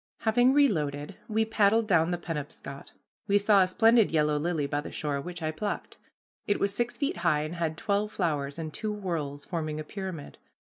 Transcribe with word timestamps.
Having 0.21 0.53
reloaded, 0.53 1.15
we 1.27 1.45
paddled 1.45 1.87
down 1.87 2.09
the 2.09 2.17
Penobscot. 2.17 2.91
We 3.27 3.37
saw 3.37 3.61
a 3.61 3.67
splendid 3.67 4.09
yellow 4.09 4.39
lily 4.39 4.65
by 4.65 4.81
the 4.81 4.91
shore, 4.91 5.21
which 5.21 5.43
I 5.43 5.51
plucked. 5.51 5.97
It 6.47 6.59
was 6.59 6.73
six 6.73 6.97
feet 6.97 7.17
high 7.17 7.43
and 7.43 7.53
had 7.57 7.77
twelve 7.77 8.11
flowers, 8.11 8.57
in 8.57 8.71
two 8.71 8.91
whorls, 8.95 9.45
forming 9.45 9.79
a 9.79 9.83
pyramid. 9.83 10.39